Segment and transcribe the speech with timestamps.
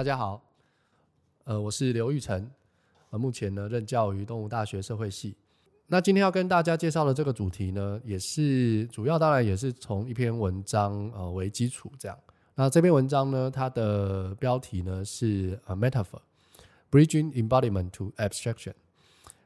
[0.00, 0.42] 大家好，
[1.44, 2.50] 呃，我是刘玉成，
[3.10, 5.36] 呃，目前呢任教于动物大学社会系。
[5.88, 12.18] 那今天要跟大家介绍的这个主题呢，也是主要当然也是从一篇文章呃为基础这样。
[12.54, 16.20] 那这篇文章呢，它的标题呢是呃 Metaphor
[16.90, 18.72] Bridging Embodiment to Abstraction。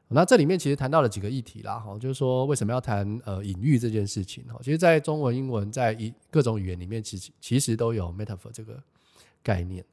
[0.07, 8.81] 那这里面其实谈到了几个议题啦，哈，就是说为什么要谈呃隐喻这件事情哈，其实，在中文、英文，在一各种语言里面，其实其实都有 metaphor 这个
[9.43, 9.83] 概念。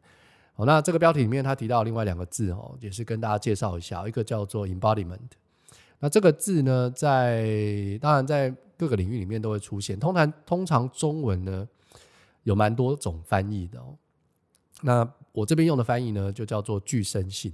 [0.54, 5.18] 好，那这个标题里面他提到另外两个字哦，也是跟大家介绍一下，一个叫做 embodiment。
[5.98, 11.66] 那这个字呢，在当然在各个领域里面都会出现，通常通常中文呢
[12.42, 13.96] 有蛮多种翻译的哦。
[14.82, 17.52] 那我这边用的翻译呢，就叫做具身性。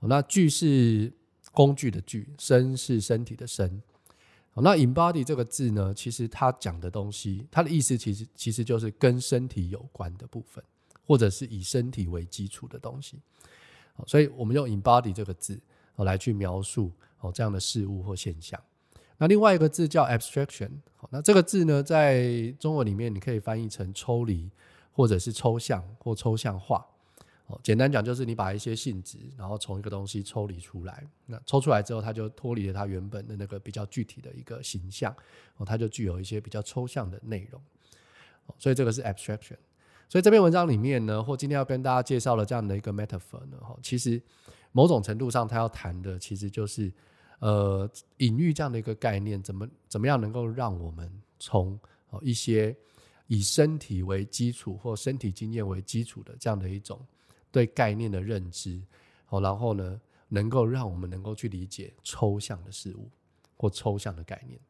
[0.00, 1.12] 那具是
[1.52, 3.82] 工具的具，身是身体的身。
[4.54, 10.64] 那 embody 这个字呢，其实它讲的东西，它的意思其实其实就是跟身体有关的部分，
[11.08, 13.18] 或者是以身体为基础的东西。
[14.06, 15.58] 所以我们用 embody 这个字
[15.96, 18.62] 来去描述哦这样的事物或现象。
[19.16, 20.70] 那另外一个字叫 abstraction，
[21.10, 24.48] 那这个字呢，在中文里面你可以翻译成抽离，
[24.92, 26.86] 或者是抽象或抽象化。
[27.48, 35.12] 哦，简单讲就是你把一些性质，然后从一个东西抽离出来，那抽出来之后，它就脱离了它原本的那个比较具体的一个形象，
[35.56, 37.60] 哦，它就具有一些比较抽象的内容，
[38.58, 39.56] 所以这个是 abstraction。
[40.08, 44.20] 所以这篇文章里面呢，或今天要跟大家介绍的这样的一个 metaphor 呢，哈，其实
[44.72, 46.92] 某种程度上，它要谈的其实就是
[47.40, 51.78] 呃隐喻这样的一个概念，怎么怎么样能够让我们从
[52.10, 52.74] 哦一些
[53.26, 57.00] 以身体为基础或身体经验为基础的这样的一种。
[57.50, 58.78] 对概念的认知，
[59.24, 63.10] 好，然后呢，能够让我们能够去理解抽象的事物
[63.56, 64.60] 或抽象的概念。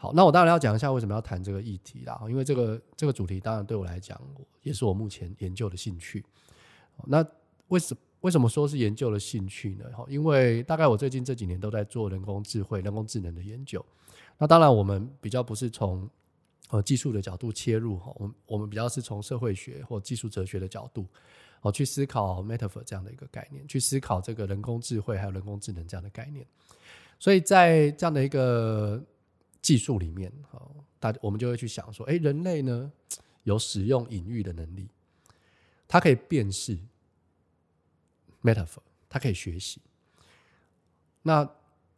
[0.00, 4.16] 好，那我当然要讲一下为什么要谈这个议题啦，因为这个这个主题当然对我来讲，
[4.62, 6.24] 也是我目前研究的兴趣。
[7.04, 7.26] 那
[7.66, 9.84] 为什为什么说是研究的兴趣呢？
[10.06, 13.84] 因为大概我最近这几年都在做人工智慧、人工智能的研究。
[14.38, 16.08] 那当然，我们比较不是从
[16.70, 21.04] 呃技术的角度切入哈，我们我们比较是从社会学或技术哲学的角度。
[21.60, 26.46] 哦，去思考 metaphor 这样的一个概念，去思考这个人工智慧还有人工智能这样的概念。
[27.18, 29.04] 所以在这样的一个
[29.60, 32.92] 技术里面，哦，大我们就会去想说，哎，人类呢
[33.44, 34.88] 有使用隐喻的能力，
[35.86, 36.78] 它可以辨识
[38.42, 39.80] metaphor，它可以学习。
[41.22, 41.44] 那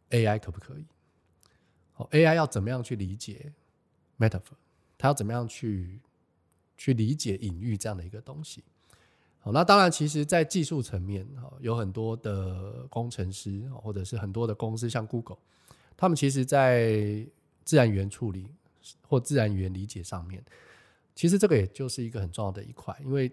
[0.09, 0.85] AI 可不可以？
[1.95, 3.53] 哦，AI 要怎么样去理解
[4.19, 4.55] metaphor？
[4.97, 5.99] 它要怎么样去
[6.77, 8.63] 去理解隐喻这样的一个东西？
[9.39, 15.39] 好，那当然，其实，在技术层面，哈，有很多的工程师，或者是很多的公司，像 Google，
[15.97, 17.25] 他们其实，在
[17.63, 18.47] 自然语言处理
[19.07, 20.43] 或自然语言理解上面，
[21.15, 22.95] 其实这个也就是一个很重要的一块。
[23.03, 23.31] 因为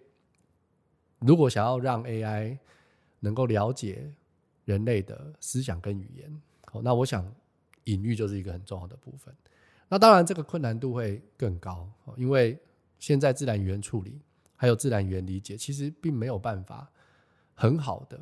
[1.20, 2.58] 如果想要让 AI
[3.20, 4.12] 能够了解
[4.64, 7.30] 人类的思想跟语言，好，那我想
[7.84, 9.34] 隐喻就是一个很重要的部分。
[9.88, 12.58] 那当然，这个困难度会更高，因为
[12.98, 14.20] 现在自然语言处理。
[14.60, 16.90] 还有自然语言理解，其实并没有办法
[17.54, 18.20] 很好的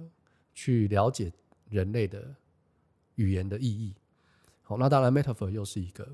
[0.52, 1.32] 去了解
[1.70, 2.36] 人类的
[3.14, 3.94] 语言的意义。
[4.68, 6.06] 好，那当然，metaphor 又是一个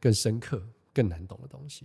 [0.00, 0.62] 更深刻、
[0.94, 1.84] 更难懂的东西。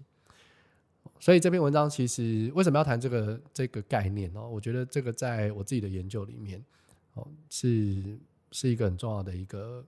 [1.20, 4.48] 所以这篇文章其实为什么要谈这个这个概念呢？
[4.48, 6.64] 我觉得这个在我自己的研究里面，
[7.16, 8.20] 哦，是
[8.52, 9.84] 是一个很重要的一个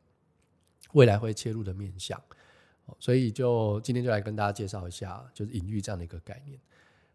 [0.94, 2.20] 未来会切入的面向。
[3.00, 6.60] 所以就今天就来跟大家介绍一下，就是隐喻这样的一个概念。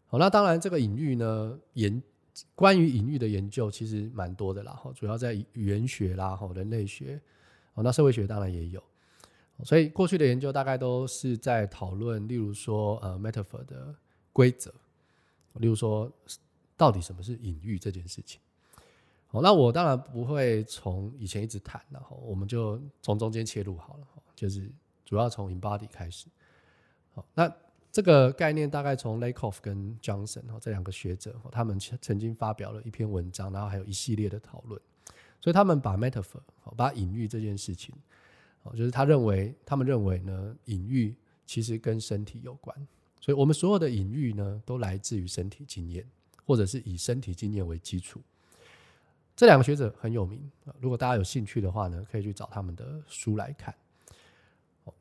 [0.07, 2.01] 好，那当然，这个隐喻呢，研
[2.55, 4.71] 关于隐喻的研究其实蛮多的啦。
[4.71, 7.21] 哈，主要在语言学啦，哈，人类学，
[7.81, 8.83] 那社会学当然也有。
[9.63, 13.93] 所以过去的研究大概都是在讨论，例如说，呃，metaphor 的
[14.31, 14.73] 规则，
[15.55, 16.11] 例如说，
[16.77, 18.39] 到底什么是隐喻这件事情。
[19.27, 24.71] 好，那我当然不会从以前一直谈，然后我们就从中间切入好了，就是
[25.05, 26.27] 主要从 embody 开始。
[27.13, 27.53] 好，那。
[27.91, 34.79] 这个概念大概从 Lakoff 跟 Johnson 这两个学者，他们曾经发表了一篇文章，然后还有一系列的讨论。
[35.39, 36.41] 所以他们把 metaphor，
[36.75, 37.93] 把隐喻这件事情，
[38.63, 41.15] 哦就是他认为，他们认为呢，隐喻
[41.45, 42.75] 其实跟身体有关。
[43.19, 46.07] 所以我们所有的隐喻呢，都来自于身体经验，
[46.45, 48.21] 或者是以身体经验为基础。
[49.35, 53.73] 这两个学者很有名，如果大家有兴趣的话呢，可以去找他们的书来看。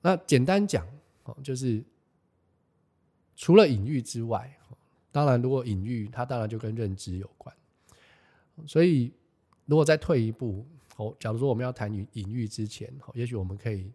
[0.00, 0.87] 那简单讲
[1.25, 1.85] 哦，就是。
[3.40, 4.58] 除了隐喻之外，
[5.12, 7.55] 当然，如果隐喻，它当然就跟认知有关。
[8.67, 9.12] 所以，
[9.69, 10.67] 如果再退一步，
[10.97, 13.93] 哦，假如说我们要谈隐隐喻之前，哦也许我们可以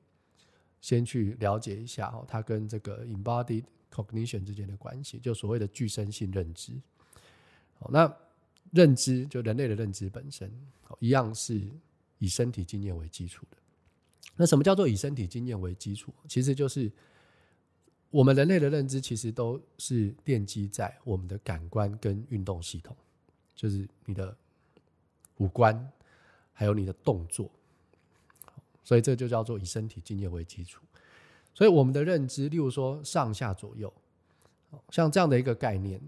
[0.81, 6.73] 先去了解一下，哦它跟这个 embodied cognition 之间的关系，就所谓的具身性认知。
[7.79, 8.15] 好，那
[8.71, 10.47] 认知，就人类的认知本身，
[10.89, 11.59] 哦一样是
[12.19, 13.57] 以身体经验为基础的。
[14.35, 16.13] 那什么叫做以身体经验为基础？
[16.27, 16.91] 其实就是
[18.11, 22.95] 我们人类的认知，其实都是奠基在我们的感官跟运动系统，
[23.55, 24.37] 就是你的
[25.43, 25.91] 五官，
[26.53, 27.49] 还有你的动作。
[28.83, 30.81] 所以这就叫做以身体经验为基础。
[31.53, 33.93] 所以我们的认知，例如说上下左右，
[34.89, 36.01] 像这样的一个概念，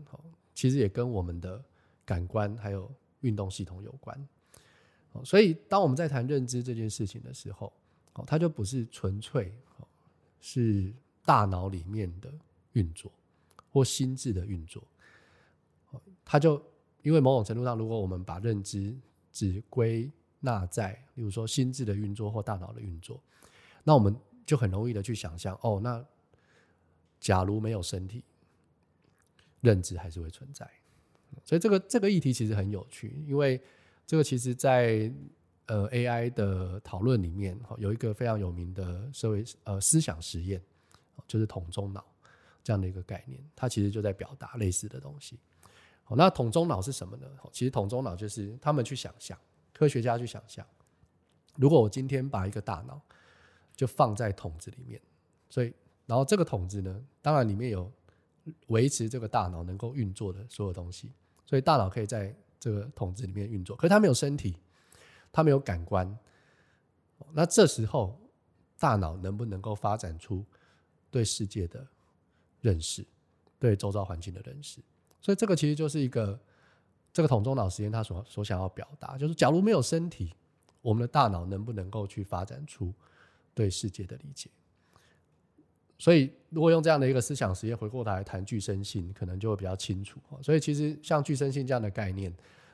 [0.53, 1.63] 其实也跟我们的
[2.03, 2.91] 感官还有
[3.21, 4.27] 运动系统有关。
[5.23, 7.71] 所以当我们在谈认知这件事情的时候，
[8.25, 9.53] 它就不是纯粹，
[10.41, 10.93] 是
[11.23, 12.29] 大脑里面的
[12.73, 13.09] 运作
[13.71, 14.83] 或心智的运作，
[16.25, 16.61] 它就
[17.03, 18.93] 因为某种程度上，如果我们把认知
[19.35, 20.09] 只归
[20.39, 23.21] 纳在，例如说心智的运作或大脑的运作，
[23.83, 24.15] 那我们
[24.45, 26.03] 就很容易的去想象，哦，那
[27.19, 28.23] 假如没有身体，
[29.59, 30.65] 认知还是会存在。
[31.43, 33.61] 所以这个这个议题其实很有趣，因为
[34.07, 35.11] 这个其实在。
[35.67, 40.61] 呃，AI 的讨论里面，有一个非常有名的社会呃思想实验，
[41.27, 42.05] 就是桶中脑
[42.63, 45.39] 这样的一个概念，它其实就在表达类似的东西。
[46.05, 47.27] 好，那桶中脑是什么呢？
[47.51, 49.37] 其实桶中脑就是他们去想象，
[49.73, 50.65] 科学家去想象，
[51.55, 53.01] 如果我今天把一个大脑
[53.75, 55.01] 就放在桶子里面，
[55.49, 55.73] 所以
[56.05, 57.91] 然后这个桶子呢，当然里面有
[58.67, 61.11] 维持这个大脑能够运作的所有东西，
[61.45, 64.55] 所以大脑可以在这个桶子里面运作，可是它没有身体。
[65.37, 66.17] 它没有感官，
[67.33, 68.17] 那这时候
[68.79, 70.45] 大脑能不能够发展出
[71.11, 71.85] 对世界的
[72.61, 73.05] 认识，
[73.59, 74.79] 对周遭环境的认识？
[75.25, 76.39] 所以这个其实就是一个
[77.11, 80.31] 这个桶中脑实验，它所所想要表达，就是假如没有身体，
[80.83, 82.93] 我们的大脑能不能够去发展出
[83.55, 84.51] 对世界的理解？
[85.97, 90.19] 所以如果用这样的一个思想实验回过头来谈具身性，可能就会比较清楚。
[90.43, 92.31] 所以其实像具身性这样的概念。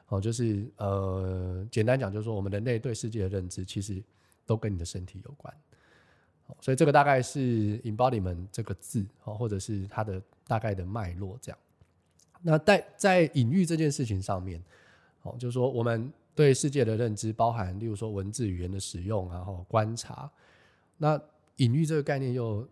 [0.10, 4.04] 哦，就是呃，简单讲，就是说，我们人类对世界的认知，其实
[4.46, 5.56] 都跟你的身体有关。
[6.60, 11.58] 所以这个大概是 embodiment 这个字，哦，或者是它的大概的脉络这样。
[12.42, 14.64] 那在在隐喻这件事情上面，
[15.24, 20.30] 哦，就是说，我们对世界的认知，包含例如说文字语言的使用，然后观察。
[20.98, 21.22] 那
[21.58, 22.68] 隐喻这个概念又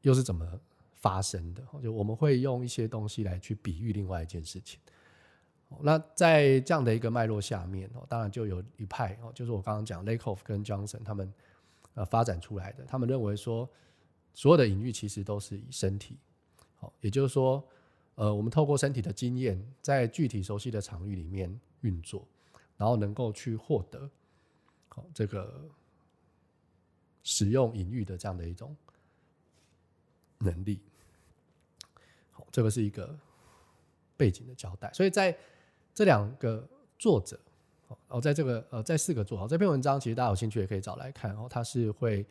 [0.00, 0.46] 又是怎么
[0.96, 1.62] 发生的？
[1.82, 4.80] 就我们会用一些东西来去比喻另外一件事情。
[5.80, 11.32] 那在这样的一个脉络下面哦，当然就有一派哦，就是我刚刚讲 Lakoff 跟 Johnson 他们
[11.94, 13.68] 呃发展出来的，他们认为说
[14.34, 16.18] 所有的隐喻其实都是以身体，
[16.76, 17.64] 好，也就是说
[18.14, 22.26] 呃，我们透过身体的经验，在具体熟悉的场域里面运作，
[22.76, 24.10] 然后能够去获得
[24.88, 25.68] 好这个
[27.22, 28.76] 使用隐喻的这样的一种
[30.38, 30.80] 能力。
[32.30, 33.18] 好，这个是一个
[34.16, 35.36] 背景的交代，所以在。
[35.94, 36.66] 这两个
[36.98, 37.38] 作者，
[38.08, 41.46] 哦，在这个呃，在四个作者，这篇文章其实大家有兴趣也可以找来看哦。
[41.50, 42.24] 他是会，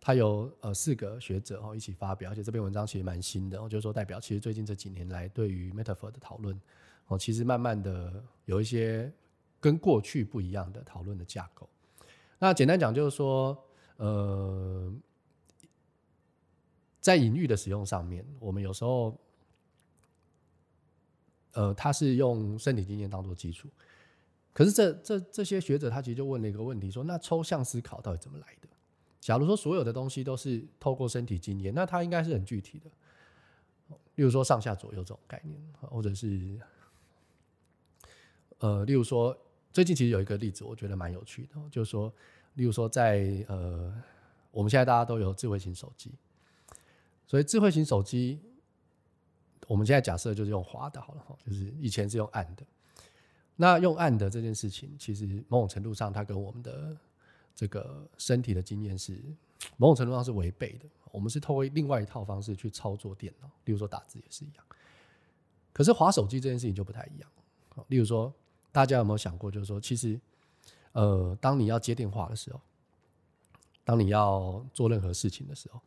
[0.00, 6.60] 他有呃四个学者哦一起发表，而且这篇文章其实蛮新的，就是说代表其实最近这几年来对于 metaphor 的讨论
[7.08, 9.12] 哦，其实慢慢的有一些
[9.60, 11.68] 跟过去不一样的讨论的架构。
[12.38, 13.56] 那简单讲就是说，
[13.96, 14.92] 呃，
[17.00, 19.18] 在隐喻的使用上面，我们有时候。
[21.52, 23.66] 呃，他是用身体经验当做基础，
[24.52, 28.68] 可是这这这些学者他其实就问了一个问题，说那抽象思考到底怎么来的？
[29.20, 32.90] 假如说所有的东西都是透过身体经验，那它应该是很具体的，
[34.16, 36.58] 例如说上下左右这种概念，或者是
[38.58, 39.36] 呃，例如说
[39.72, 42.12] 最近其实有一个例子，我觉得蛮有趣的，就是说，
[42.54, 43.92] 例如说在呃，
[44.50, 46.12] 我们现在大家都有智慧型手机，
[47.26, 48.40] 所以智慧型手机。
[49.68, 52.64] 我们现在假设就是用滑的好了哈，就是以前是用按的。
[53.56, 56.96] 那用按的这件事情，其实某种程度上，它跟我们的
[57.56, 59.20] 这个身体的经验是
[59.76, 60.86] 某种程度上是违背的。
[61.10, 64.64] 我们是透过另外一套方式去操作电脑，例如说打字也是一样。
[65.72, 67.30] 可是滑手机这件事情就不太一样。
[67.88, 68.32] 例如说，
[68.70, 70.20] 大家有没有想过，就是说，其实
[70.92, 72.60] 呃，当你要接电话的时候，
[73.84, 75.80] 当你要做任何事情的时候，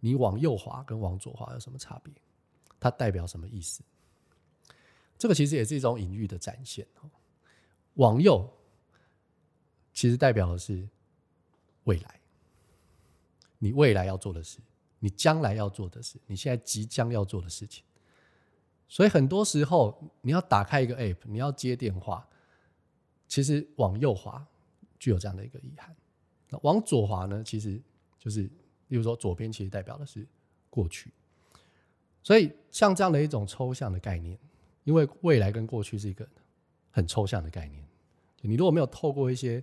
[0.00, 2.12] 你往右滑跟往左滑有什么差别？
[2.78, 3.82] 它代表什么意思？
[5.18, 6.86] 这个其实也是一种隐喻的展现。
[7.94, 8.46] 往右
[9.94, 10.86] 其实代表的是
[11.86, 12.20] 未来，
[13.58, 14.58] 你未来要做的事，
[15.00, 17.82] 你将来要做的事，你现在即将要做的事情。
[18.88, 22.28] 所以很多时候，你要打开一个 App，你要接电话，
[23.26, 24.46] 其实往右滑
[24.98, 25.94] 具有这样的一个遗憾。
[26.48, 27.42] 那往左滑呢？
[27.42, 27.82] 其实
[28.18, 28.42] 就是，
[28.88, 30.24] 例如说左边其实代表的是
[30.70, 31.10] 过去。
[32.22, 34.38] 所以，像这样的一种抽象的概念，
[34.84, 36.28] 因为未来跟过去是一个
[36.90, 37.84] 很抽象的概念。
[38.42, 39.62] 你如果没有透过一些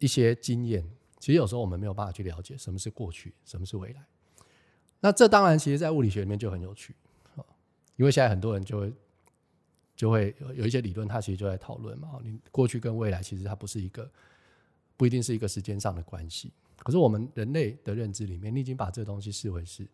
[0.00, 0.84] 一些经验，
[1.20, 4.04] 其实有时候我们没有办法去了解什么是过去，什么是未来。
[4.98, 6.94] 那这当然，其实，在物理学里面就很有趣，
[7.96, 8.92] 因为现在很多人就会
[9.94, 12.18] 就会有一些理论，它其实就在讨论嘛。
[12.22, 14.10] 你过去跟未来，其实它不是一个
[14.96, 16.52] 不一定是一个时间上的关系。
[16.78, 19.86] 可是我们人类的认知里面，你已经把这个东西视为是，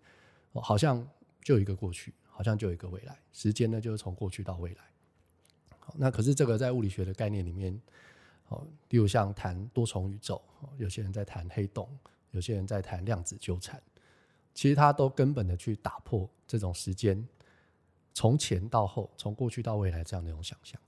[0.54, 1.04] 好像
[1.42, 3.18] 就有一个过去，好像就有一个未来。
[3.32, 4.84] 时间呢，就是从过去到未来。
[5.80, 7.80] 好，那可是这个在物理学的概念里面，
[8.49, 10.41] 哦，例如像谈多重宇宙，
[10.79, 11.88] 有些人在谈黑洞，
[12.31, 13.83] 有些人在谈量子纠缠。
[14.55, 17.23] 其实它都根本的去打破这种时间
[18.15, 20.81] 从前到后，从过去到未来这样的一种想象。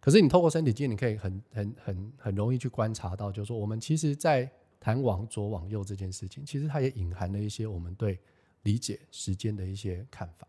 [0.00, 4.48] 可是你透过身体经验，你可以很很很很容易去观察到，就是说我们其实，在
[4.78, 8.16] 谈往左往右这件事情，其实它也隐含了一些我们对
[8.62, 10.46] 理解时间的一些看法。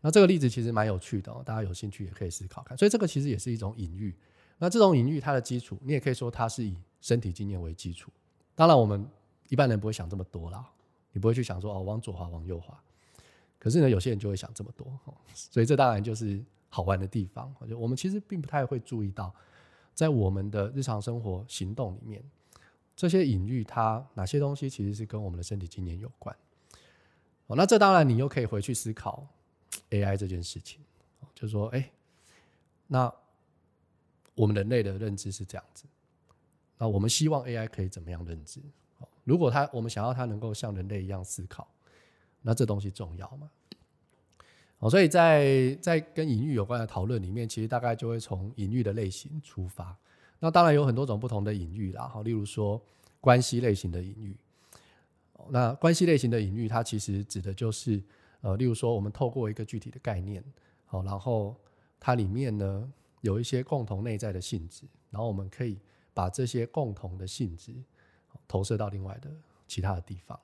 [0.00, 2.78] 那这个例子其实蛮有趣的哦，大家有兴趣也可以思考看。
[2.78, 4.16] 所以这个其实也是一种隐喻。
[4.60, 8.12] 那这种隐喻它的基础，你也可以说它是以身体经验为基础。
[8.54, 9.04] 当然，我们
[9.48, 10.64] 一般人不会想这么多啦。
[11.12, 12.78] 你不会去想说哦，往左滑，往右滑。
[13.58, 14.86] 可是呢，有些人就会想这么多，
[15.34, 17.52] 所以这当然就是好玩的地方。
[17.68, 19.34] 就我们其实并不太会注意到，
[19.94, 22.22] 在我们的日常生活行动里面，
[22.94, 26.36] 这些隐喻它哪些东西其实是跟我们的身体经验有关。
[27.48, 29.26] 哦，那这当然你又可以回去思考
[29.88, 30.80] AI 这件事情，
[31.34, 31.90] 就是说，哎，
[32.86, 33.12] 那
[34.34, 35.84] 我们人类的认知是这样子，
[36.78, 38.60] 那我们希望 AI 可以怎么样认知？
[39.24, 41.68] 如果它，我们想要它能够像人类一样思考，
[42.42, 43.50] 那这东西重要吗？
[44.78, 49.94] 哦，所以在在跟隐喻有关的讨论里面，其实大概就会从隐喻的类型出发。
[50.38, 52.80] 那当然有很多种不同的隐喻啦，好，例如说
[53.20, 54.34] 关系类型的隐喻。
[55.50, 58.02] 那关系类型的隐喻，它其实指的就是，
[58.40, 60.42] 呃，例如说我们透过一个具体的概念，
[60.86, 61.54] 好，然后
[61.98, 65.78] 它里面呢有一些共同内在的性质，然后我们可以
[66.12, 67.74] 把这些共同的性质。
[68.46, 69.30] 投射到另外的
[69.66, 70.38] 其他的地方。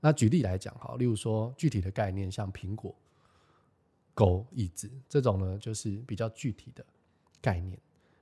[0.00, 2.94] 那举例来讲，哈，例如说具体的概念，像苹果、
[4.14, 6.84] 狗、椅子这种呢，就是比较具体的
[7.40, 7.78] 概念。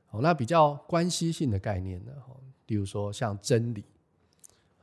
[0.06, 2.36] 好，那比较关系性的概念呢，哈，
[2.66, 3.84] 例如说像真理，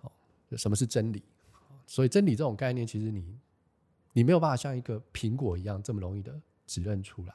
[0.02, 0.12] 好，
[0.58, 1.24] 什么是真理？
[1.86, 3.38] 所以真理这种概念，其实你
[4.14, 7.34] 你没有办法像一个苹果一样这么容易的指认出来，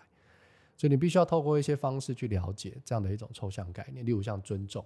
[0.77, 4.85] 所以你必须要透过一些方式去了解这样的一种抽象概念，例如像尊重。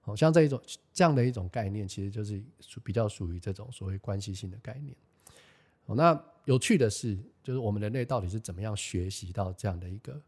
[0.00, 0.60] 好像这一种
[0.92, 4.94] 这样的一种概念，其实就是属比较属于这种所谓关系性的概念。
[5.86, 10.20] 哦，那有趣的是，就是我们人类到底是怎么样学习到这样的一个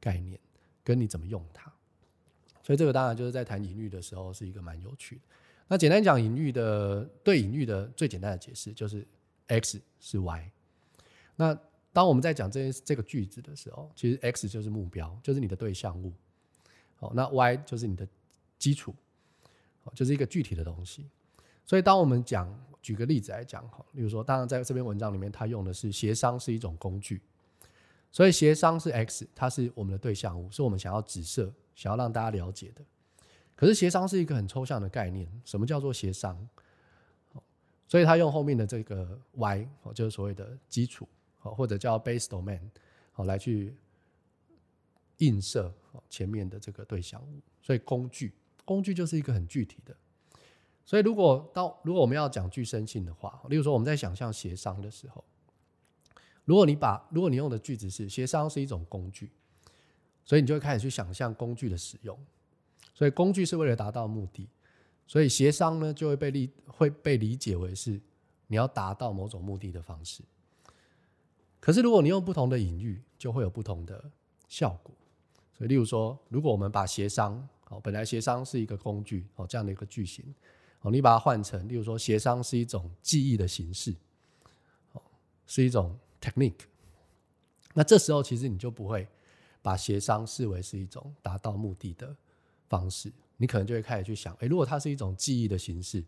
[0.00, 0.36] 概念，
[0.82, 1.72] 跟你怎么用它。
[2.60, 5.22] 所以这个当然就是在谈隐喻的时候是一个蛮有趣的。
[5.68, 9.06] 那简单讲，隐喻的对隐喻的最简单的解释就是
[9.46, 10.50] x 是 y。
[11.36, 11.56] 那
[11.92, 16.12] 当我们在讲这些这个句子的时候，其实 x 就是目标，就是你的对象物。
[16.96, 18.06] 好，那 y 就是你的
[18.58, 18.94] 基础。
[19.94, 21.04] 就是一个具体的东西，
[21.64, 27.20] 所以当我们讲，举个例子来讲，哈，例如说，当然在这篇文章里面，他用的是协商是一种工具，
[28.12, 32.82] 所以协商是 X，它是我们的对象物，是我们想要指涉、想要让大家了解的。
[33.56, 36.38] 可是协商是一个很抽象的概念，什么叫做协商？
[37.88, 41.08] 所以他用后面的这个 Y，就是所谓的基础，
[41.40, 42.60] 或者叫 base domain，
[43.12, 43.74] 好，来去
[45.18, 45.72] 映射
[46.08, 48.32] 前面的这个对象物，所以工具。
[48.62, 49.96] 工具就是一个很具体的，
[50.84, 55.24] 所以如果到如果我们要讲具身性的话，例如说我们在想象协商的时候，
[56.44, 59.32] 如果你把如果你用的句子是协商是一种工具，
[60.24, 62.16] 所以你就会开始去想象工具的使用，
[62.94, 64.48] 所以工具是为了达到目的，
[65.04, 68.00] 所以协商呢就会被理会被理解为是
[68.46, 70.22] 你要达到某种目的的方式。
[71.60, 74.10] 可是如果你用不同的隐喻，就会有不同的
[74.48, 74.94] 效果。
[75.52, 80.24] 所以例如说，如果我们把协商哦，本来协商是一个工具哦，这样的一个句型
[80.80, 83.94] 哦，你把它换成，例如说，协商是一种记忆的形式，
[84.92, 85.02] 哦，
[85.46, 86.60] 是一种 technique。
[87.74, 89.06] 那这时候其实你就不会
[89.60, 92.16] 把协商视为是一种达到目的的
[92.68, 96.02] 方式，你可能就会开始去想，诶，如果它是一种记忆的形式，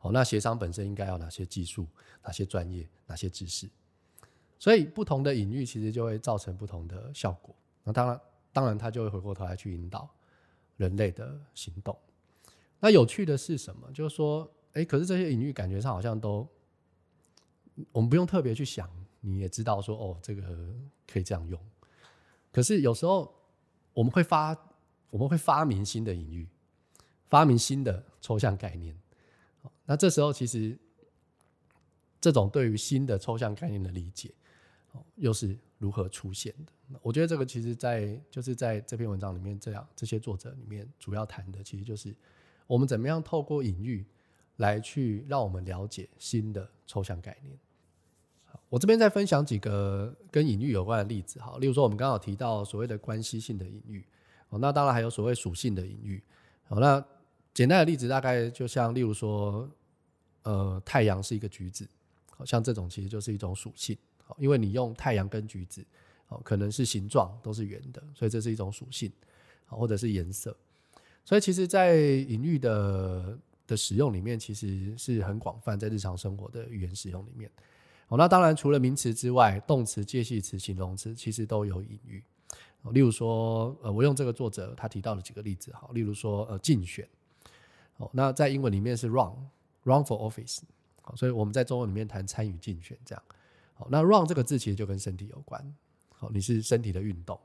[0.00, 1.86] 哦，那协商本身应该要哪些技术、
[2.24, 3.70] 哪些专业、哪些知识？
[4.58, 7.54] 所以不同的隐喻其实就会造成不同的效果。
[7.84, 8.20] 那当然，
[8.52, 10.08] 当然它就会回过头来去引导。
[10.78, 11.98] 人类的行动，
[12.80, 13.90] 那有趣的是什么？
[13.92, 16.46] 就是说，哎，可是这些隐喻感觉上好像都，
[17.92, 18.86] 我们不用特别去想，
[19.22, 20.42] 你也知道说，哦，这个
[21.10, 21.58] 可以这样用。
[22.52, 23.34] 可是有时候
[23.94, 24.54] 我们会发，
[25.08, 26.46] 我们会发明新的隐喻，
[27.30, 28.94] 发明新的抽象概念。
[29.86, 30.78] 那这时候其实，
[32.20, 34.30] 这种对于新的抽象概念的理解，
[35.16, 36.72] 又是如何出现的？
[37.02, 42.14] 我觉得这个其实在就是在这篇文章里面，这样这些作者里面主要谈的，其实就是
[42.66, 44.06] 我们怎么样透过隐喻
[44.56, 47.58] 来去让我们了解新的抽象概念。
[48.44, 54.06] 好，我这边再分享几个跟隐喻有关的例子，好，例如说我们刚好提到所谓的关系性的隐喻，
[54.50, 56.22] 哦，那当然还有所谓属性的隐喻，
[56.68, 57.04] 好，那
[57.52, 59.68] 简单的例子大概就像例如说，
[60.42, 61.88] 呃，太阳是一个橘子，
[62.30, 63.96] 好像这种其实就是一种属性，
[64.38, 65.84] 因为你用太阳跟橘子。
[66.28, 69.12] 哦，可能是形状都是圆的，所以这是一种属性，
[69.66, 70.56] 或者是颜色。
[71.24, 77.48] 所以其实，在隐喻的的使用里面，其实是很广泛，在日常生活的语言使用里面。
[78.08, 82.20] 哦，那当然除了名词之外，动词、介系词、形容词其实都有隐喻。
[82.90, 87.08] 例如说，呃，我用这个作者他提到的几个例子，好，例如说，呃，竞选。
[87.98, 90.58] 哦，那在英文里面是 run，run for office。
[91.02, 93.22] 好，所以我们在中文里面谈参与竞选这样。
[93.76, 95.74] 好，那 run 这个字其实就跟身体有关。
[96.08, 97.38] 好，你是身体的运动，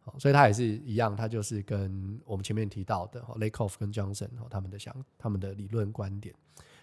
[0.00, 6.34] 好，所以它也是一样，它就是跟我们前面提到的，Lakoff 跟 Johnson 他们的想他们的理论观点，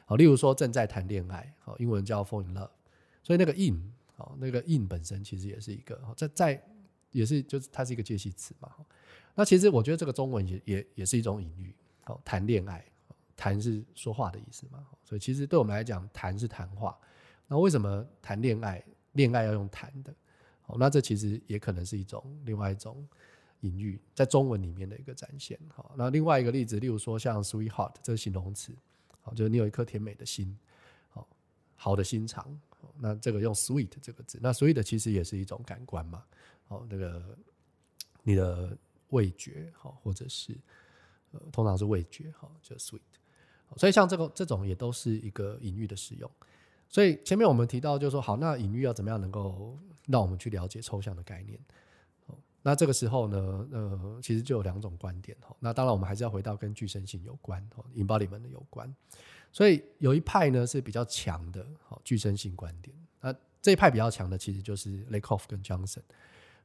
[0.05, 2.69] 好，例如说正在谈恋爱，好，英文叫 fall in love，
[3.23, 6.63] 所以那个 in，好，那个 in 本身其实也是一个，在在
[7.09, 8.71] 也是就是它是一个介系词嘛，
[9.33, 11.73] 那其实我觉得这个中文也也也是一种隐喻，
[12.03, 12.85] 好，谈恋爱，
[13.35, 16.95] 谈是说话的意思嘛，所以其实对我们来讲，谈是谈话，
[17.47, 18.83] 那为什么谈恋爱，
[19.13, 20.13] 恋爱要用谈的？
[20.61, 23.07] 好，那这其实也可能是一种另外一种
[23.61, 25.59] 隐喻，在中文里面的一个展现。
[25.73, 28.75] 好，那另外一个例子，例如说像 sweetheart 这个形容词，
[29.21, 30.57] 好，就是你有一颗甜美的心，
[31.09, 31.27] 好，
[31.75, 32.59] 好的心肠。
[32.97, 36.23] 那这个用 sweet 这个字，那 sweet 其实也是一种感官嘛。
[36.67, 37.37] 好，那个
[38.23, 38.75] 你的
[39.09, 40.57] 味觉，好，或者是
[41.31, 43.01] 呃，通常是味觉，好，就 sweet。
[43.77, 46.31] 所以像这个这种也都是一个隐喻的使用。
[46.89, 51.59] 所以前面我们提到，就是说，好，那隐喻要怎么样能够让我们去了解抽象的概念？
[52.61, 55.37] 那这个时候呢，呃，其实就有两种观点。
[55.59, 57.63] 那当然，我们还是要回到跟具身性有关
[57.95, 58.91] ，embodiment 的有关。
[59.51, 62.95] 所以有一派呢是比较强的，好，具身性观点。
[63.21, 66.01] 那这一派比较强的，其实就是 Lakoff 跟 Johnson。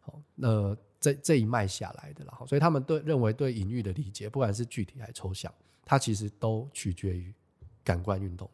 [0.00, 2.35] 好，那这这一脉下来的啦。
[2.48, 5.52] 所以他们对认为对隐喻的理解，不管是具体还是抽象，
[5.85, 7.30] 它其实都取决于
[7.85, 8.48] 感官运动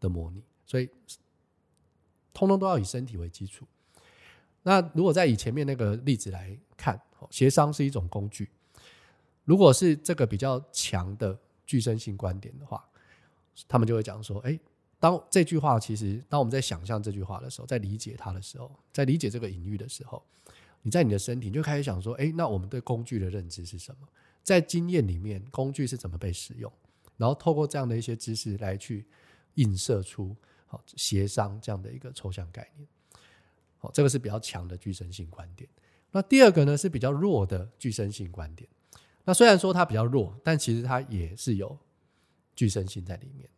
[0.00, 0.42] 的模拟。
[0.68, 0.86] 所以，
[2.34, 3.66] 通通都要以身体为基础。
[4.62, 7.00] 那如果再以前面那个例子来看，
[7.30, 8.50] 协商是一种工具。
[9.44, 12.86] 如果是这个比较强的具身性观点的话，
[13.66, 14.60] 他们就会讲说：哎，
[15.00, 20.22] 当这句话其实，当我们在想象这句话的时候，在理解它的时候，在理解这个隐喻的时候，
[20.82, 24.06] 你在你的身体就开始想说：哎，那我们对工具的认知是什么？
[24.42, 26.70] 在经验里面，工具是怎么被使用？
[27.16, 29.06] 然后透过这样的一些知识来去
[29.54, 30.36] 映射出。
[30.70, 32.86] 好，协商这样的一个抽象概念，
[33.78, 35.66] 好，这个是比较强的具身性观点。
[36.10, 38.68] 那第二个呢是比较弱的具身性观点。
[39.24, 41.78] 那虽然说它比较弱，但其实它也是有
[42.54, 43.48] 具身性在里面。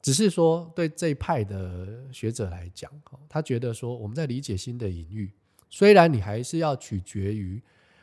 [0.00, 2.90] 只是说对这一派的学者来讲，
[3.28, 5.32] 他觉得说我们在理解新的隐喻，
[5.68, 7.60] 虽然你还是要取决于，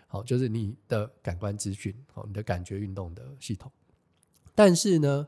[0.08, 3.72] 好，就是你的感官资讯，好，你的感觉运动的系统，
[4.54, 5.26] 但是呢。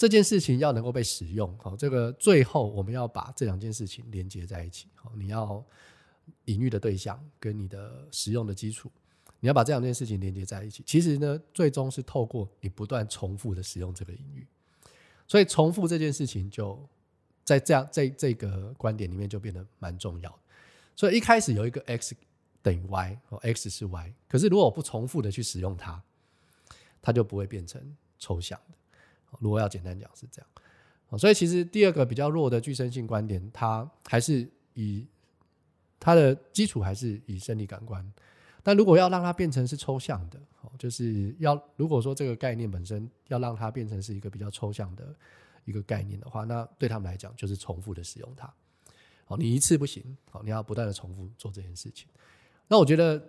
[0.00, 5.62] 这件事情要能够被使用，好，这个最后我们要把这两件事情连接在一起，好，你要
[6.46, 8.90] 隐喻的对象跟你的使用的基础，
[9.40, 10.82] 你要把这两件事情连接在一起。
[10.86, 14.46] 其实呢，最终是透过你不断重复的使用这个隐喻，
[15.28, 16.82] 所以重复这件事情就
[17.44, 20.40] 在这样这这个观点里面就变得蛮重要。
[20.96, 22.16] 所以一开始有一个 x
[22.62, 26.02] 等于 y，哦，x 是 y，可是如果我不重复的去使用它，
[27.02, 28.78] 它就不会变成抽象的。
[29.38, 35.06] 如果要简单讲是这样，所以其实第二个比较弱的具身性观点，它还是以
[35.98, 38.12] 它的基础还是以生理感官，
[38.62, 40.40] 但如果要让它变成是抽象的，
[40.78, 45.14] 就是要如果说这个概念本身要让它变成是一个比较抽象的
[45.64, 48.52] 一个概念的话，那对他们来讲就是重复的使用它。
[49.24, 52.08] 好，你一次不行，好，你要不断的重复做这件事情。
[52.68, 53.22] 那我觉得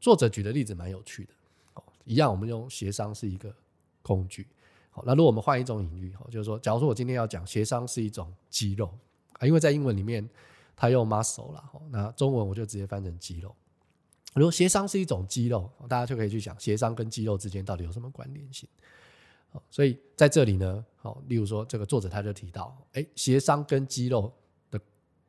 [0.00, 1.32] 作者举的例子蛮有趣的，
[1.74, 3.54] 哦一样我们用协商是一个
[4.02, 4.46] 工具。
[4.94, 8.92] 好，那如果我们换一种隐喻，就是说，假如说我今天要讲协商是一种肌肉
[9.38, 10.28] 啊，因为在英文里面
[10.76, 13.56] 它用 muscle 啦，那中文我就直接翻成肌肉。
[14.34, 18.68] 如果协商是一种肌肉，大家就可以去想协商跟肌肉之间到底有什么关联性。
[19.50, 24.30] 好，所以在这里呢，好，例如说这个作者他就提到，哎，协商跟肌肉
[24.70, 24.78] 的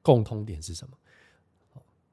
[0.02, 0.98] 共通点是什么？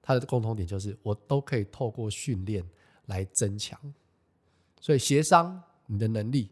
[0.00, 2.64] 它的共通点就是我都可以透过训练
[3.06, 3.76] 来增强，
[4.80, 6.48] 所以协商你的能力。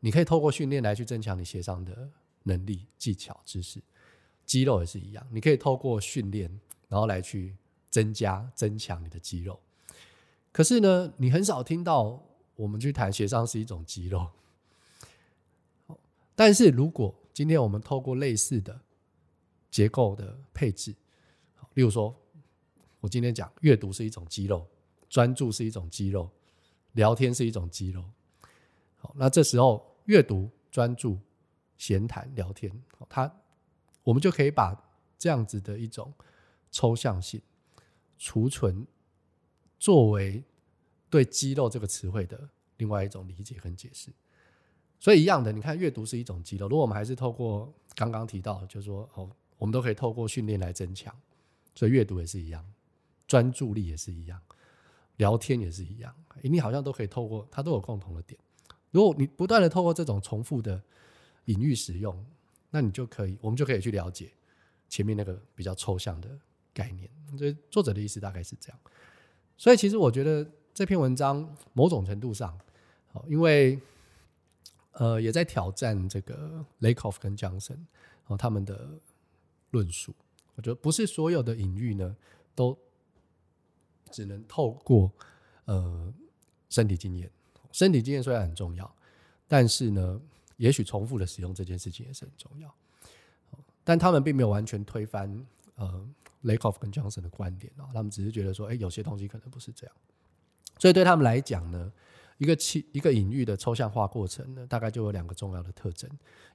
[0.00, 2.08] 你可以透过训练来去增强你协商的
[2.44, 3.80] 能力、技巧、知识。
[4.44, 6.48] 肌肉也是一样，你可以透过训练，
[6.88, 7.56] 然后来去
[7.90, 9.58] 增加、增强你的肌肉。
[10.52, 12.22] 可是呢，你很少听到
[12.54, 14.28] 我们去谈协商是一种肌肉。
[16.34, 18.80] 但是如果今天我们透过类似的
[19.70, 20.94] 结构的配置，
[21.74, 22.14] 例如说，
[23.00, 24.66] 我今天讲阅读是一种肌肉，
[25.08, 26.30] 专注是一种肌肉，
[26.92, 28.04] 聊天是一种肌肉。
[29.14, 31.18] 那这时候阅读、专注、
[31.76, 32.72] 闲谈、聊天，
[33.08, 33.30] 它
[34.02, 34.74] 我们就可以把
[35.18, 36.12] 这样子的一种
[36.70, 37.40] 抽象性
[38.18, 38.86] 储存，
[39.78, 40.42] 作为
[41.08, 44.10] 对肌肉这个词汇的另外一种理解跟解释。
[44.98, 46.68] 所以一样的，你看阅读是一种肌肉。
[46.68, 51.14] 如果我们还是透过刚刚提到，就是说哦，我们都可以透过训练来增强。
[51.74, 52.64] 所以阅读也是一样，
[53.26, 54.40] 专注力也是一样，
[55.16, 56.14] 聊天也是一样。
[56.42, 58.40] 你好像都可以透过它都有共同的点。
[58.96, 60.82] 如果你不断的透过这种重复的
[61.44, 62.24] 隐喻使用，
[62.70, 64.30] 那你就可以，我们就可以去了解
[64.88, 66.30] 前面那个比较抽象的
[66.72, 67.10] 概念。
[67.36, 68.78] 所以作者的意思大概是这样。
[69.58, 72.58] 所以其实我觉得这篇文章某种程度上，
[73.12, 73.78] 哦因为。
[74.98, 77.76] 呃，也在挑战这个 Lakoff 跟 Johnson
[78.28, 78.88] 哦，他们的
[79.72, 80.14] 论述。
[80.54, 82.16] 我觉得不是所有的隐喻呢，
[82.54, 82.74] 都
[84.10, 85.12] 只能透过
[85.66, 86.10] 呃
[86.70, 87.30] 身体经验。
[87.76, 88.90] 身体经验虽然很重要，
[89.46, 90.18] 但是呢，
[90.56, 92.74] 也许重复的使用这件事情也是很重要。
[93.84, 95.30] 但他们并没有完全推翻
[95.74, 96.08] 呃
[96.44, 99.94] Lakoff 跟 Johnson 的观点啊，他们只是觉得说，哎，有些东西可能不是这样。
[100.78, 101.92] 所以对他们来讲呢。
[102.38, 106.06] 一个气一个隐喻的抽象化过程呢，大概就有两个重要的特征，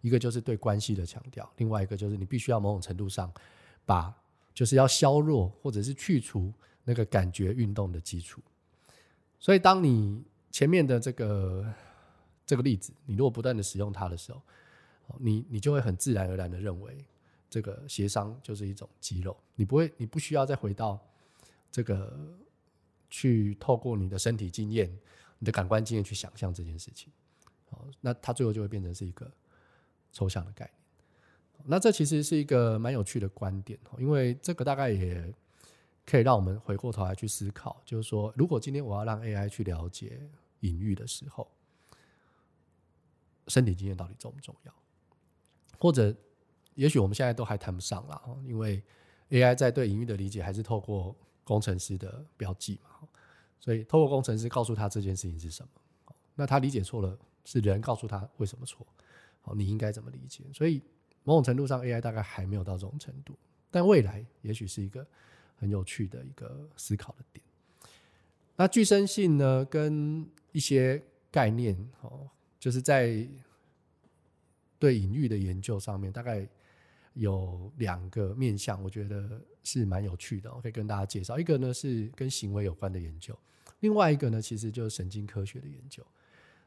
[0.02, 3.34] 一个就是对关系的强调，另外一个就是你必须要某种程度上
[3.84, 4.14] 把
[4.54, 6.54] 就是要削弱或者是去除
[6.84, 8.40] 那个感觉运动的基础。
[9.40, 11.74] 所以，当你前面的这个
[12.46, 14.42] 这个例子，你如果不断的使用它的时候，
[15.20, 17.06] 你你就会很自然而然的认为
[17.50, 21.00] 这个协商就是一种肌肉，你不会你不需要再回到
[21.72, 22.16] 这个
[23.10, 24.96] 去透过你的身体经验。
[25.44, 27.12] 你的感官经验去想象这件事情，
[27.72, 29.28] 哦，那它最后就会变成是一个
[30.14, 31.66] 抽象的概念。
[31.66, 35.34] 那这其实是一个蛮有趣的观点哦，因为这个大概也
[36.06, 40.22] 可以让我们回过头来去思考，就是说，如果今天我要让 AI 去了解
[40.62, 41.52] 隐喻的时候，
[43.48, 44.74] 身体经验到底重不重要？
[45.78, 46.16] 或者，
[46.76, 48.82] 也许我们现在都还谈不上啦，因为
[49.30, 53.08] AI 在对隐喻的理解还是透过工程师的标记嘛。
[53.60, 58.86] 所以，透过工程师告诉他这件事情是什么，那他理解错了，是人告诉他为什么错，
[59.42, 60.44] 好，你应该怎么理解？
[60.54, 60.82] 所以，
[61.24, 63.38] 某种程度上，AI 大概还没有到这种程度，
[63.70, 65.06] 但未来也许是一个
[65.56, 67.46] 很有趣的一个思考的点。
[68.56, 73.28] 那具身性呢，跟一些概念，哦，就是在
[74.78, 76.48] 对隐喻的研究上面，大概
[77.14, 81.38] 有两个面向，我觉得是蛮有趣的，我可以跟大家介绍。
[81.38, 83.38] 一个呢是跟行为有关的研究。
[83.82, 86.06] 另外一个呢，其实就是神经科学的研究，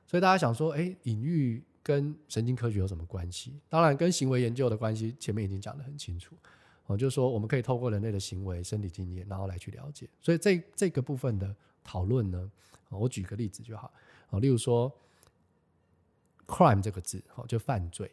[0.06, 3.54] 所以大家想说，哎，隐喻跟神经科学有什么关系？
[3.68, 6.34] 当然，跟行为研究的关系，前面已经讲得很清楚，
[6.86, 10.08] 哦，就是说我们可以透过人类的行为、身体经验，然后来去了解。
[10.20, 12.50] 所以这这个部分的讨论呢，
[12.98, 13.92] 我举个例子就好，
[14.30, 14.92] 哦，例如说
[16.46, 18.10] ，crime 这个字，哦，就犯罪，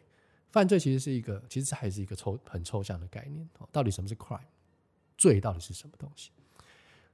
[0.50, 4.40] 犯罪其实是一个，其实还是一个抽很抽象的概念，哦，到底什么是 crime？
[5.16, 6.30] 罪到底是什么东西？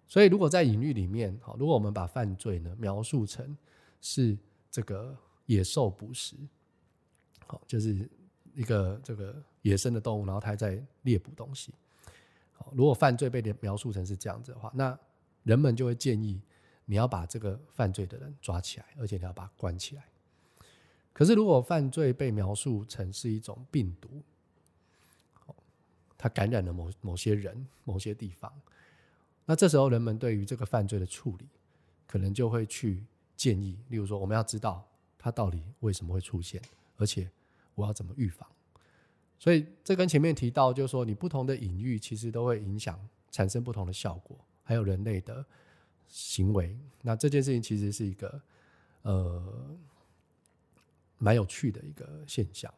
[0.06, 3.54] 所以，如果在隐喻里面，哦，如果我们把犯罪呢描述成
[4.00, 4.38] 是
[4.70, 6.34] 这个野兽捕食，
[7.46, 8.08] 好，就是
[8.54, 11.74] 一个这个野生的动物，然后它在猎捕东西。
[12.54, 14.98] 好，如果犯罪被描述成是这样子的话，那
[15.42, 16.40] 人们就会建议
[16.90, 20.04] 你要把这个犯罪的人抓起来，而且你要把他关起来。
[21.12, 24.22] 可是，如果犯罪被描述成是一种病毒，
[26.16, 28.50] 它感染了某某些人、某些地方。
[29.44, 31.46] 那这时候，人们对于这个犯罪的处理，
[32.06, 33.04] 可能就会去
[33.36, 34.82] 建议，例如说，我们要知道
[35.18, 36.62] 它到底为什么会出现，
[36.96, 37.30] 而且
[37.74, 38.48] 我要怎么预防。
[39.38, 42.98] 所以，这跟前面提到，就是说，你不同的隐喻其实都会影响
[43.30, 45.44] 产生不同的效果，还有人类的
[46.08, 46.76] 行为。
[47.02, 48.40] 那这件事情其实是一个
[49.02, 49.76] 呃
[51.18, 52.72] 蛮有趣的一个现象。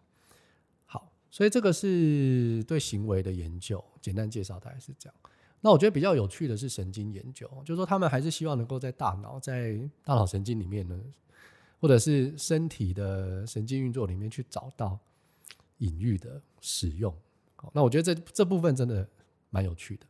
[0.86, 5.14] 好，所以这个是对行为的研究，简单介绍大概是这样。
[5.60, 10.98] 那我觉得比较有趣的是神经研究，就是说他们还是希望能够在大脑，在大脑神经里面呢，
[11.78, 14.98] 或者是身体的神经运作里面去找到
[15.78, 17.14] 隐喻的使用。
[17.74, 19.06] 那我觉得这这部分真的
[19.50, 20.06] 蛮有趣的。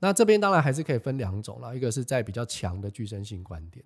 [0.00, 3.84] 那这边当然还是可以分两种了，一个是在比较强的具身性观点。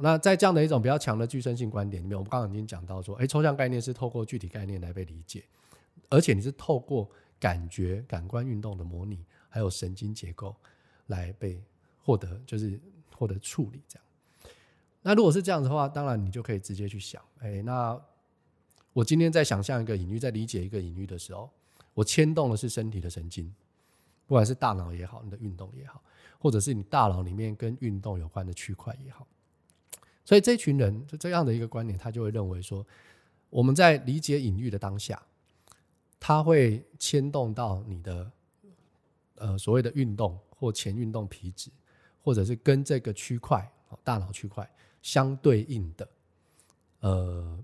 [0.00, 5.44] 那在这样的一种比较强的具身性观点里面，我们刚刚已经讲到说，哎，抽象概念是透过具体概念来被理解，
[6.08, 7.10] 而且你是透过。
[7.40, 10.56] 感觉、感官运动的模拟还有神经结构
[11.06, 11.62] 来被
[12.02, 12.80] 获得，就是
[13.14, 14.04] 获得处理这样。
[15.02, 17.96] 那如果是这样的话，当然你就可以直接去想，哎，那
[18.92, 21.48] 我今天在想象一个隐喻，在理解一个隐喻的时候，
[21.94, 23.54] 我牵动的是身体的神经，
[24.28, 26.00] 不管是大脑也好，你的运动也好，
[26.38, 29.26] 或者是你大脑里面跟运动有关的区块也好。
[30.22, 32.86] 所以这群人就这样的一个观点，他就会认为说，
[33.48, 35.20] 我们在理解隐喻的当下，
[36.20, 38.30] 他会牵动到你的
[39.36, 41.70] 呃所谓的运动或前运动皮质，
[42.22, 43.66] 或者是跟这个区块
[44.04, 46.08] 大脑区块相对应的，
[47.00, 47.58] 呃，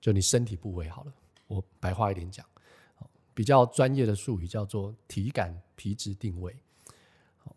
[0.00, 1.12] 就你身体部位好了，
[1.48, 2.46] 我白话一点讲，
[3.34, 6.54] 比较专业的术语叫做体感皮质定位。
[7.38, 7.54] 好，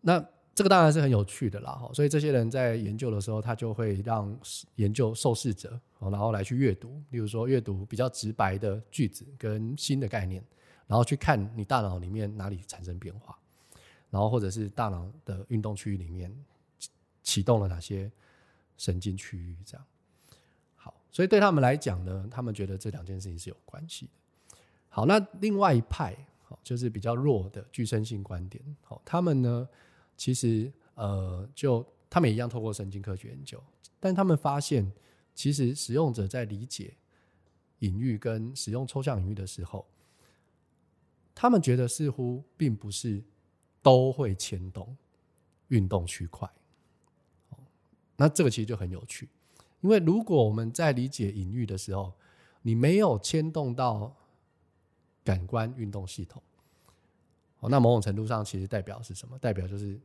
[0.00, 0.24] 那。
[0.54, 4.36] 这个当然是很有趣的啦，所以这些人在研究的时候，他就会让
[4.74, 10.44] 研究受试者，然后来去阅读，例如说阅读比较直白的句子跟新的概念，
[10.88, 13.38] 然后去看你大脑里面哪里产生变化，
[14.10, 16.36] 然后或者是大脑的运动区域里面
[17.22, 18.10] 启动了哪些
[18.76, 19.86] 神经区域，这样。
[20.74, 24.12] 好，所以对他们来讲呢，他们觉得这两件事情是有关系的。
[24.88, 29.68] 好，那另外一派，好，就是比较弱的具身性观点，好，他们呢。
[30.20, 33.62] 其实，呃，就他们也一样透过神经科学研究，
[34.00, 34.92] 但他们发现，
[35.32, 36.92] 其实使用者在理解
[37.78, 39.86] 隐喻跟使用抽象隐喻的时候，
[41.36, 43.22] 他们觉得似乎并不是
[43.80, 44.96] 都会牵动
[45.68, 46.50] 运动区块。
[48.16, 49.28] 那这个其实就很有趣，
[49.82, 52.12] 因为如果我们在理解隐喻的时候，
[52.62, 54.16] 你没有牵动到
[55.24, 56.42] 感官运动系统。
[57.60, 59.38] 哦，那某种程度上其实代表是什么？
[59.38, 59.98] 代表就是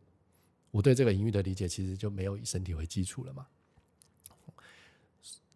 [0.71, 3.45] 我对这个隐喻的理解其实就没有以身体为基础了嘛。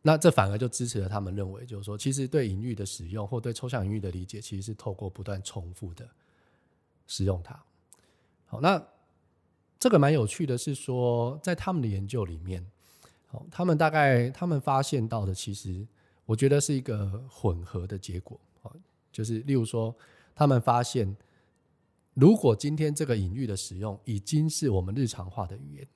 [0.04, 6.08] 那这反而就支持了他们认为，就是说，其实对隐喻的使用或对抽象隐喻的理解，其实是透过不断重复的
[7.08, 7.62] 使用它。
[8.46, 8.82] 好，那
[9.78, 12.66] 这个蛮有趣的是说，在他们的研究里面，
[13.26, 15.86] 好，他们大概他们发现到的，其实
[16.26, 18.40] 我觉得是一个混合的结果。
[19.18, 19.96] 就是例如说，
[20.36, 21.16] 他们发现。
[22.20, 25.88] 如果今天这个隐喻的使用已经是我们日常化的语言，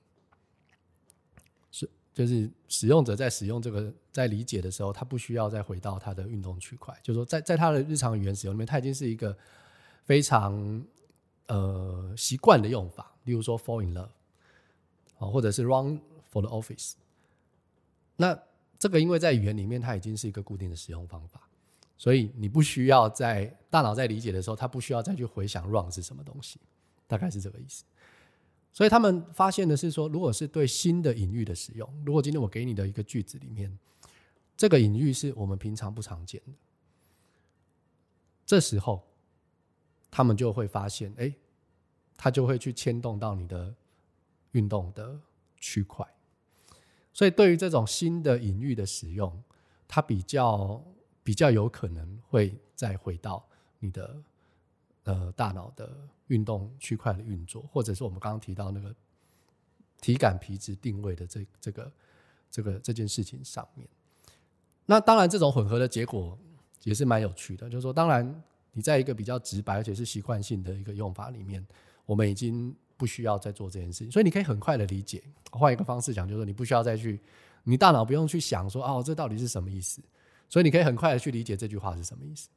[1.71, 9.35] 是就是使用者在使用这个在理解的时候，他不需要再回到他的运动区块，就是说在在他的日常语言使用里面，他已经是一个
[10.03, 10.85] 非常
[11.47, 14.09] 呃习惯的用法，例如说 fall in love
[15.17, 15.99] 啊，或者是 run
[16.31, 16.93] for the office。
[18.15, 18.39] 那
[18.77, 21.49] 这个因为在语言里面，它已经是一个固定的使用方法。
[22.01, 26.59] 所以你不需要在大脑在理解的时候，他不需要再去回想 run 是什么东西，
[27.05, 27.83] 大概是这个意思。
[28.73, 33.77] 所以他们发现的是说，如果是对新的隐喻的使用，如果今天我给你的一个句子里面，
[34.57, 36.53] 这个隐喻是我们平常不常见的，
[38.47, 39.07] 这时候
[40.09, 41.31] 他们就会发现，哎，
[42.17, 43.75] 他就会去牵动到你的
[44.53, 45.19] 运动的
[45.57, 46.03] 区块。
[47.13, 49.43] 所以对于这种新的隐喻的使用，
[49.87, 50.83] 它比较。
[51.23, 53.45] 比较有可能会再回到
[53.79, 54.21] 你的
[55.03, 55.95] 呃大脑的
[56.27, 58.93] 运动区块的运作，或者是我们刚刚提到那个
[59.99, 61.91] 体感皮质定位的这这个
[62.49, 63.87] 这个这件事情上面。
[64.85, 66.37] 那当然，这种混合的结果
[66.83, 71.65] 也是蛮有趣的，就是说，当然你在一个比较直白而且是习惯性的一个用法里面，
[72.05, 75.23] 我们已经不需要再做这件事情，所以你可以很快的理解。
[75.51, 77.21] 换一个方式讲，就是说你不需要再去，
[77.63, 80.01] 你大脑不用去想说哦，这到底是什么意思。
[80.51, 82.49] 所以你可以很快的去理解这句话是什么意思。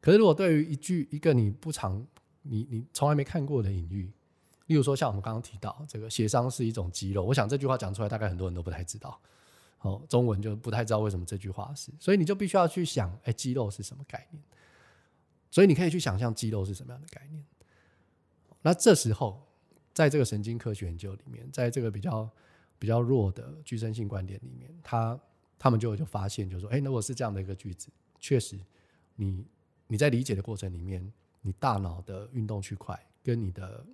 [0.00, 2.04] 可是如果对于一句一个你不常、
[2.40, 4.10] 你你从来没看过的隐喻，
[4.68, 9.20] 例如说像我们刚刚提到这个协商是一种肌肉，我想这句话讲出来大概很多人都不太知道。
[9.80, 14.42] 哦，中文就不太知道为什么这句话是，所以你就必须要去想，哎，肌肉是什么概念？
[15.50, 17.44] 所以你可以去想象肌肉是什么样的概念。
[18.62, 19.46] 那这时候，
[19.92, 22.26] 在这个神经科学研究里面，在这个比较
[22.78, 25.20] 比较弱的具身性观点里面，它。
[25.58, 27.88] 他们就就发现，就说：“哎，如果是这样的一个句子，
[28.20, 28.58] 确实
[29.16, 29.46] 你，你
[29.86, 33.86] 你在理解的过程里面，你大脑的运动区块跟你的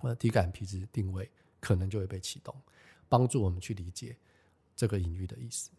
[0.00, 1.30] 呃体感皮质定位，
[1.60, 2.54] 可能就会被启动，
[3.08, 4.16] 帮助我们去理解
[4.74, 5.70] 这个隐喻的意思。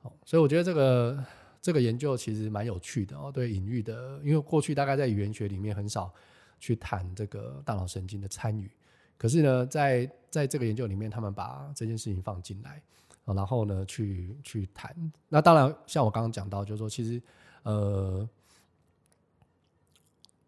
[0.00, 1.24] 好，所以我觉得这个
[1.62, 3.30] 这个研究其实蛮有趣的哦。
[3.30, 6.12] 对隐喻的，因为过去大概在语言学里面很少
[6.58, 8.70] 去谈这个大脑神经的参与，
[9.16, 12.82] 可是呢，在在这个研究里面，他们把这件事情放进来。”
[13.24, 14.94] 然后呢，去去谈。
[15.28, 17.22] 那当然，像我刚刚讲到，就是说，其实，
[17.62, 18.28] 呃，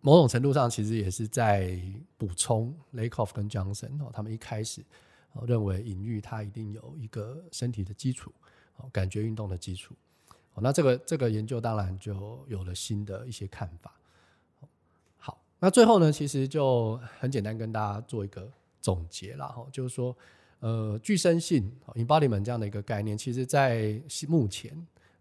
[0.00, 1.80] 某种程度上，其实也是在
[2.18, 4.84] 补充 Lakoff 跟 Johnson 哦，他们一开始
[5.46, 8.32] 认为隐喻它一定有一个身体的基础，
[8.76, 9.94] 哦，感觉运动的基础。
[10.54, 13.94] 哦，那这个这个研究当然就有了新的一些看法。
[15.16, 20.14] 好，那最后呢，其实就很简单跟大家做一个总结啦，哈，就是说，
[20.62, 24.72] 呃，具身性 embodiment 这样的一个概念，其实在目前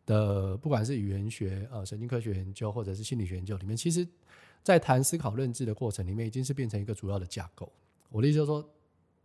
[0.06, 4.08] 的不管是语言学、呃神经科学研究或者是心理学研究里面，其实
[4.62, 7.68] 在谈思考认知的过程里面，已经是变成一个主要的架构。
[8.10, 8.70] 我的意思就是说，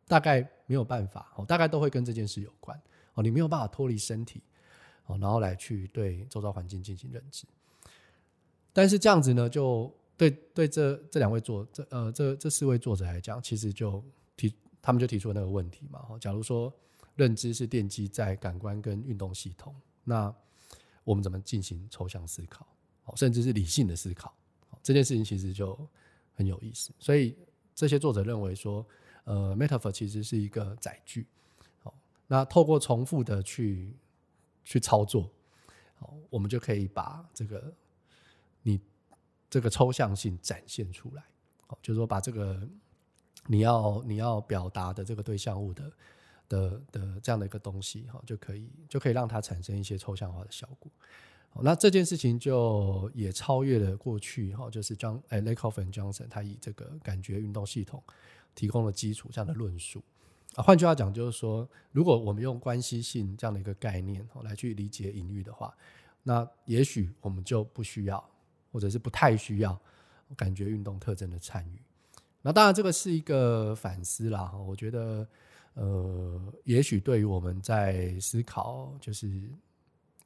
[0.08, 2.80] 大概没有办法，哦，大概都会跟这件事有关，
[3.12, 4.40] 哦，你没有办法脱离身体，
[5.04, 7.44] 哦，然后来去对周遭环境进行认知。
[8.72, 14.02] 但是这样子呢，就对对这这两位作这呃这这四位作者来讲，其实就
[14.86, 16.06] 他们就提出了那个问题嘛。
[16.20, 16.72] 假如说
[17.16, 20.32] 认知是奠基在感官跟运动系统，那
[21.02, 22.64] 我们怎么进行抽象思考，
[23.16, 24.32] 甚至是理性的思考？
[24.84, 25.76] 这件事情其实就
[26.34, 26.92] 很有意思。
[27.00, 27.36] 所以
[27.74, 28.86] 这些作者认为说，
[29.24, 31.26] 呃，metaphor 其实是一个载具。
[31.82, 31.92] 好，
[32.28, 33.92] 那透过重复的去
[34.64, 35.28] 去操作，
[35.96, 37.74] 好，我们就可以把这个。
[38.62, 38.80] 你
[39.50, 41.24] 这个抽象性展现出来，
[41.68, 42.68] 哦，就是说把这个
[43.48, 45.92] 你要你要表达的这个对象物的
[46.48, 50.90] 的的这样的一个东西，哈，就可以就可以让它产生一些抽象化的效果。
[51.62, 58.02] 那这件事情就也超越了过去，哈，就是 John 哎 Lakoff 和 Johnson 他以这个感觉运动系统
[58.54, 60.02] 提供了基础这样的论述。
[60.54, 65.74] 啊，换句话讲，就是说，如果我们用关系性这样的一个概念，哦，来去理解隐喻的话，
[66.22, 68.22] 那也许我们就不需要。
[68.72, 69.80] 或者是不太需要
[70.36, 71.80] 感觉运动特征的参与，
[72.46, 74.52] 那当然这个是一个反思啦。
[74.52, 75.28] 我觉得，
[75.74, 79.28] 呃，也许对于我们在思考，就是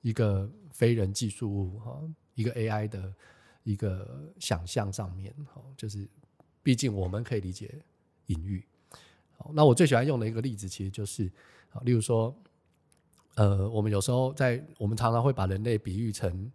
[0.02, 1.98] 一个非人技术物哈，
[2.34, 3.14] 一个 AI 的
[3.64, 6.06] 一个想象上面哈，就是
[6.62, 7.74] 毕竟我们可以理解
[8.26, 8.62] 隐喻。
[9.38, 11.24] 好，那我最喜欢用的一个例子，其实就是，
[11.84, 12.36] 例如说，
[13.36, 16.52] 呃，我们有时候在我们常常会把人类比喻成。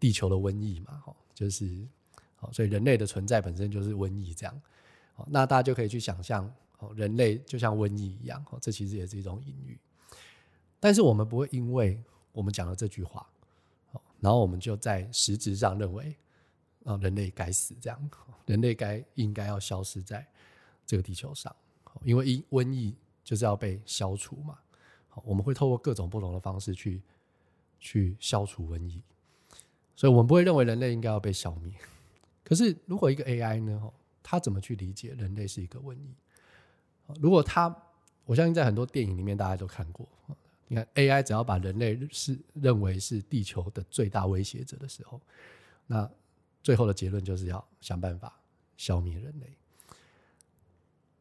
[0.00, 1.86] 地球的瘟疫嘛，哈就是
[2.36, 4.60] 好，所以人类的存在本身就是瘟疫，这样，
[5.28, 9.78] 那大家就可以去想象，哦人类就像瘟疫一样，哦这其实也是一种隐喻。
[10.80, 13.26] 但是我们不会因为我们讲了这句话，
[14.20, 16.16] 然后我们就在实质上认为，
[16.84, 18.10] 啊，人类该死，这样，
[18.46, 20.26] 人类该应该要消失在
[20.84, 21.54] 这个地球上，
[22.02, 24.58] 因为瘟瘟疫就是要被消除嘛，
[25.24, 27.00] 我们会透过各种不同的方式去
[27.78, 29.00] 去消除瘟疫。
[29.96, 31.72] 所以，我们不会认为人类应该要被消灭。
[32.42, 33.80] 可是，如果一个 AI 呢？
[34.24, 36.16] 他怎么去理解人类是一个瘟疫？
[37.20, 37.68] 如果他，
[38.24, 40.08] 我相信在很多电影里面大家都看过。
[40.66, 45.20] 你看，AI 只要把人类是认为是地球的最大威胁者的时候，
[45.86, 46.10] 那
[46.62, 48.40] 最后的结论就是要想办法
[48.78, 49.52] 消灭人类。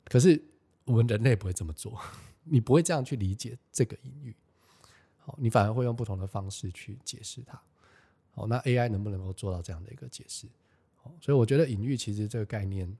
[0.05, 0.41] 可是，
[0.85, 2.01] 我们人类不会这么做。
[2.45, 4.33] 你不会这样去理解这个隐喻。
[5.19, 7.61] 好，你反而会用不同的方式去解释它。
[8.31, 10.47] 好，那 AI 能不能够做到这样的一个解释？
[11.21, 12.91] 所以我觉得隐喻其实这个概念，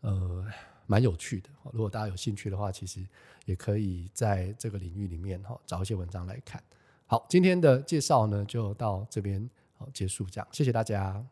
[0.00, 0.44] 呃，
[0.86, 1.48] 蛮有趣的。
[1.72, 3.04] 如果大家有兴趣的话，其实
[3.44, 6.62] 也可以在这个领域里面哈找一些文章来看。
[7.06, 11.24] 好，今天的介绍呢就到这边好结束，这样谢谢大家。